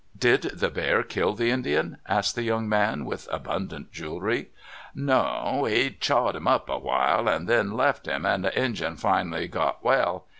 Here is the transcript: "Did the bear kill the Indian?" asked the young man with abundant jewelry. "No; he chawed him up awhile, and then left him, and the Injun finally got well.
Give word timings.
"Did 0.17 0.41
the 0.57 0.71
bear 0.71 1.03
kill 1.03 1.33
the 1.35 1.51
Indian?" 1.51 1.97
asked 2.07 2.33
the 2.33 2.41
young 2.41 2.67
man 2.67 3.05
with 3.05 3.27
abundant 3.31 3.91
jewelry. 3.91 4.49
"No; 4.95 5.65
he 5.65 5.91
chawed 5.91 6.33
him 6.35 6.47
up 6.47 6.67
awhile, 6.69 7.27
and 7.27 7.47
then 7.47 7.73
left 7.77 8.07
him, 8.07 8.25
and 8.25 8.43
the 8.43 8.59
Injun 8.59 8.95
finally 8.95 9.47
got 9.47 9.83
well. 9.85 10.25